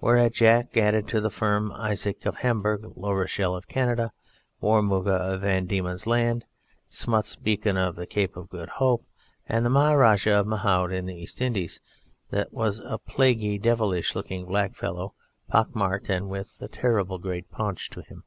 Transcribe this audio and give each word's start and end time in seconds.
Whereat 0.00 0.32
Jack 0.32 0.78
added 0.78 1.06
to 1.08 1.20
the 1.20 1.28
firm, 1.28 1.70
Isaacs 1.72 2.24
of 2.24 2.36
Hamburg, 2.36 2.96
Larochelle 2.96 3.54
of 3.54 3.68
Canada, 3.68 4.12
Warramugga 4.62 5.34
of 5.34 5.42
Van 5.42 5.66
Dieman's 5.66 6.06
Land, 6.06 6.46
Smuts 6.88 7.36
Bieken 7.36 7.76
of 7.76 7.94
the 7.94 8.06
Cape 8.06 8.34
of 8.34 8.48
Good 8.48 8.70
Hope, 8.80 9.04
and 9.46 9.62
the 9.62 9.68
Maharajah 9.68 10.40
of 10.40 10.46
Mahound 10.46 10.96
of 10.98 11.04
the 11.04 11.14
East 11.14 11.42
Indies 11.42 11.82
that 12.30 12.50
was 12.50 12.78
a 12.86 12.96
plaguey 12.96 13.58
devilish 13.58 14.14
looking 14.14 14.46
black 14.46 14.74
fellow, 14.74 15.12
pock 15.48 15.76
marked, 15.76 16.08
and 16.08 16.30
with 16.30 16.56
a 16.62 16.68
terrible 16.68 17.18
great 17.18 17.50
paunch 17.50 17.90
to 17.90 18.00
him. 18.00 18.24